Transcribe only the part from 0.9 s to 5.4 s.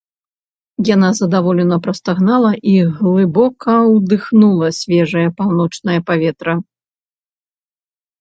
Яна задаволена прастагнала і глыбока ўдыхнула свежае